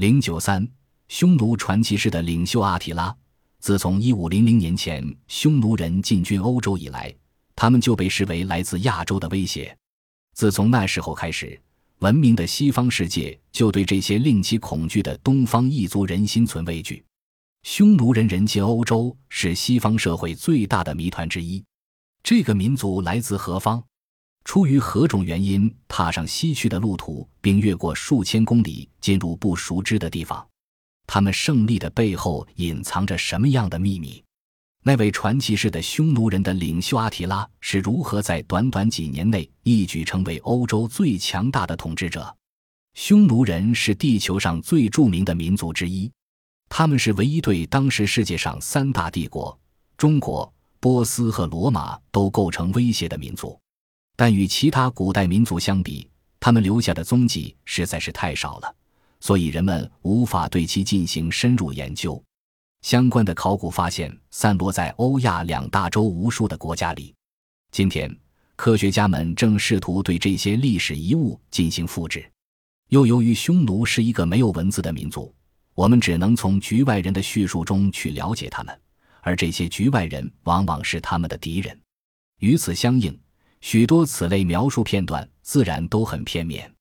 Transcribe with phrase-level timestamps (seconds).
[0.00, 0.66] 零九三，
[1.08, 3.14] 匈奴传奇式的领袖阿提拉。
[3.58, 7.14] 自从一五零零年前匈奴人进军欧洲以来，
[7.54, 9.76] 他们就被视为来自亚洲的威胁。
[10.32, 11.60] 自从那时候开始，
[11.98, 17.04] 文明的西方世界就对这些令其恐惧的东方异族人心存畏惧。
[17.62, 21.62] 匈奴人人进欧洲是西方社会最大的谜团之一。
[22.22, 23.84] 这个民族来自何方？
[24.44, 30.46] 出于何种原因踏上西去的路途，并越过数千公里进入不熟知的地方？
[31.06, 34.22] 他们胜利的背后隐藏着什么样的秘密？
[34.82, 42.34] 那位传奇式的匈奴人的领袖阿提拉是如何在短短几年内一举成为欧洲最强大的统治者？
[42.94, 46.10] 匈奴人是地球上最著名的民族之一。
[46.68, 49.56] 他们是唯一对当时世界上三大帝国——
[49.98, 53.60] 中国、波斯和罗马都构成威胁的民族，
[54.20, 56.06] 但与其他古代民族相比，
[56.38, 58.76] 他们留下的踪迹实在是太少了，
[59.18, 62.22] 所以人们无法对其进行深入研究。
[62.82, 67.14] 相关的考古发现散落在欧亚两大洲无数的国家里。
[67.72, 68.14] 今天，
[68.56, 72.30] 科学家们正试图对这些历史遗物进行复制。
[72.88, 75.34] 又由于匈奴是一个没有文字的民族。
[75.74, 78.80] 我们只能从局外人的叙述中去了解他们，
[79.22, 81.80] 而这些局外人往往是他们的敌人。
[82.40, 83.18] 与此相应，
[83.60, 86.72] 许多此类描述片段自然都很片面。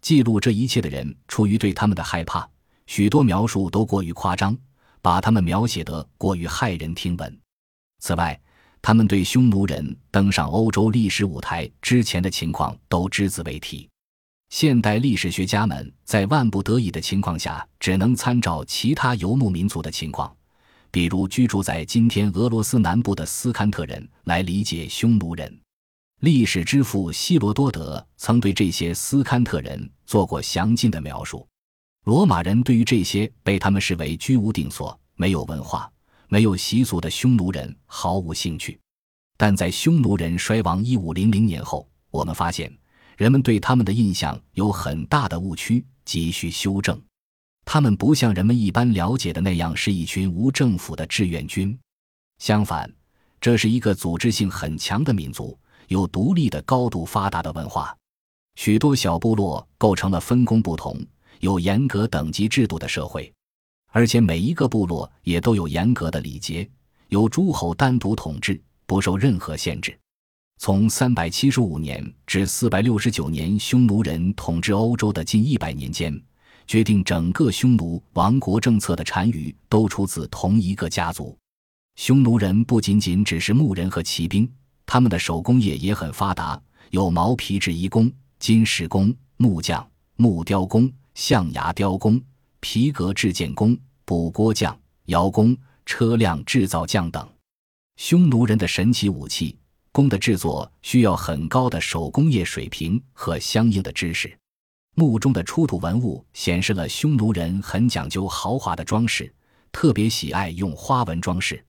[0.00, 2.48] 记录这一切的人出于对他们的害怕，
[2.86, 4.56] 许多描述都过于夸张，
[5.02, 7.40] 把他们描写得过于骇人听闻。
[8.00, 8.40] 此外，
[8.80, 13.88] 他们对匈奴人登上欧洲历史舞台之前的情况都只字未提。
[14.50, 20.34] 现代历史学家们在万不得已的情况下，只能参照其他游牧民族的情况，
[20.90, 25.60] 比如居住在今天俄罗斯南部的斯堪特人，来理解匈奴人。
[26.20, 31.46] 历史之父希罗多德曾对这些斯堪特人做过详尽的描述。
[32.04, 35.88] 罗马人对于这些被他们视为居无定所、没有文化、
[36.28, 38.80] 没有习俗的匈奴人毫无兴趣，
[39.36, 42.72] 但在匈奴人衰亡一五零零年后，我们发现。
[43.16, 47.00] 人们对他们的印象有很大的误区，急需修正。
[47.64, 51.76] 他们不像人们一般了解的那样是一群无政府的志愿军，
[52.38, 52.88] 相反，
[53.40, 57.94] 这是一个组织性很强的民族，有独立的、高度发达的文化。
[58.54, 60.98] 许多小部落构成了分工不同、
[61.40, 63.32] 有严格等级制度的社会，
[63.90, 66.68] 而且每一个部落也都有严格的礼节，
[67.08, 69.98] 由诸侯单独统治，不受任何限制。
[70.60, 76.20] 从三百七十五年至四百六十九年，匈奴人统治欧洲的近一百年间，
[76.66, 81.38] 决定整个匈奴王国政策的单于都出自同一个家族。
[81.94, 84.50] 匈奴人不仅仅只是牧人和骑兵，
[84.90, 86.58] 他们的手工业也很发达，
[86.92, 92.18] 有毛皮制衣工、金石工、木匠、木雕工、象牙雕工、
[92.58, 95.54] 皮革制件工、补锅匠、窑工、
[95.84, 97.28] 车辆制造匠等。
[97.96, 99.54] 匈奴人的神奇武器。
[99.92, 104.38] 弓的制作需要很高的手工业水平和相应的知识。
[104.94, 109.30] 墓中的出土文物显示了匈奴人很讲究豪华的装饰，
[109.70, 111.62] 特别喜爱用花纹装饰。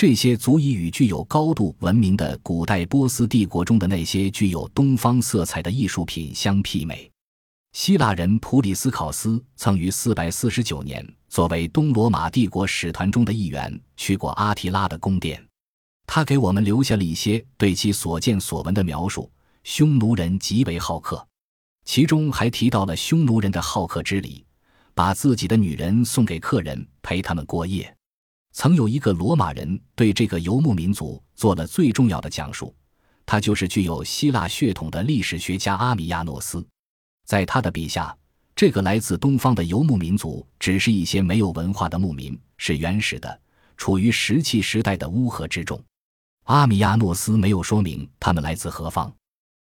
[0.00, 7.12] 这些足以与具有高度文明的古代波斯帝国中的那些具有东方色彩的艺术品相媲美。
[7.74, 15.38] 希腊人普里斯考斯曾于449年作为东罗马帝国使团中的一员去过阿提拉的宫殿。
[16.06, 19.30] 他给我们留下了一些对其所见所闻的描述。
[19.64, 21.28] 匈奴人极为好客，
[21.84, 24.46] 其中还提到了匈奴人的好客之礼，
[24.94, 27.94] 把自己的女人送给客人陪他们过夜。
[28.52, 32.74] 曾有一个罗马人对这个游牧民族做了最重要的讲述，
[33.24, 36.66] 他就是具有希腊血统的历史学家阿米亚诺斯。
[37.26, 38.16] 在他的笔下，
[38.56, 43.40] 这个来自东方的游牧民族只是一些没有文化的牧民，是原始的，
[43.76, 45.82] 处于石器时代的乌合之众。
[46.44, 49.12] 阿米亚诺斯没有说明他们来自何方。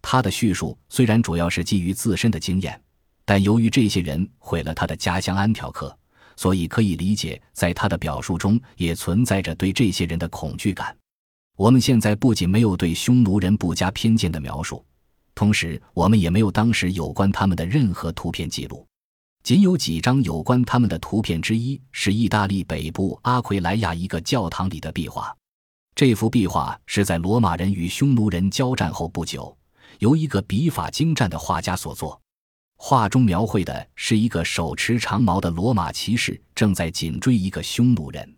[0.00, 2.80] 他的叙述虽然主要是基于自身的经验，
[3.24, 5.98] 但由于这些人毁了他的家乡安条克，
[6.38, 10.96] 所以可以理解，在他的表述中也存在着对这些人的恐惧感。
[11.56, 14.84] 我们现在不仅没有对匈奴人不加偏见的描述，
[15.34, 18.86] 同时我们也没有当时有关他们的任何图片记录，
[19.42, 25.36] 仅有几张有关他们的图片之一是意大利北部阿奎莱亚一个教堂里的壁画。
[25.96, 29.58] 这幅壁画是在罗马人与匈奴人交战后不久，
[29.98, 32.22] 由一个笔法精湛的画家所作。
[32.80, 38.36] 画中描绘的是一个手持长矛的罗马骑士正在紧追一个匈奴人。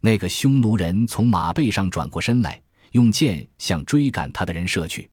[0.00, 2.60] 那个匈奴人从马背上转过身来，
[2.92, 5.08] 用剑向追赶他的人射去。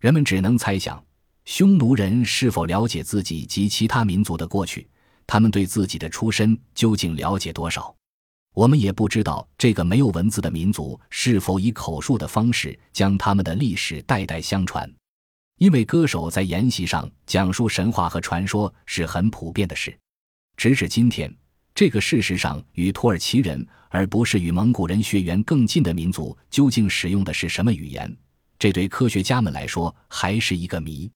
[0.00, 1.02] 人们只能猜想，
[1.44, 4.88] 匈奴人是否了解自己及其他民族的过去，
[5.26, 7.94] 他们对自己的出身究竟了解多少。
[8.54, 14.90] 我们也不知道这个没有文字的民族是否以口述的方式将他们的历史代代相传。
[15.58, 19.96] 因为歌手在筵席上讲述神话和传说是很普遍的事，
[20.56, 21.34] 直至今天，
[21.74, 28.14] 这个事实上与土耳其人而不是与蒙古人血缘更近的民族究竟使用的是什么语言，
[28.58, 31.10] 这对科学家们来说还是一个谜。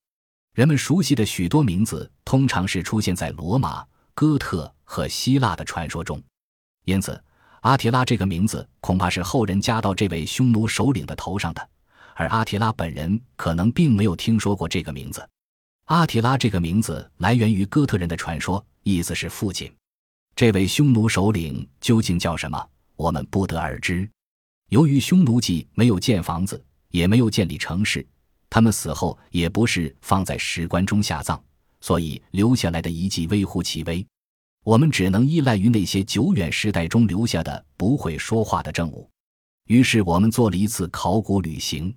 [0.55, 6.21] 人们熟悉的许多名字通常是出现在罗马、哥特和希腊的传说中，
[6.85, 7.21] 因此。
[7.61, 11.69] 阿提拉这个名字恐怕是后人加到这位匈奴首领的头上的，
[12.15, 15.27] 而阿提拉本人可能并没有听说过这个名字。
[15.85, 19.71] 阿提拉这个名字来源于哥特人的传说，意思是父亲。
[20.35, 24.09] 这位匈奴首领究竟叫什么，我们不得而知。
[24.69, 28.05] 由于匈奴既没有建房子，也没有建立城市，
[28.49, 31.41] 他们死后也不是放在石棺中下葬，
[31.81, 34.05] 所以留下来的遗迹微乎其微。
[34.63, 39.09] 我们只能依赖于那些久远时代中留下的不会说话的证物。
[39.67, 41.93] 于是，我们做了一次考古旅行。